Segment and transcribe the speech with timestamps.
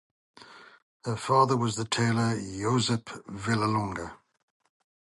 [1.05, 4.17] Her father was the tailor Josep Vilallonga.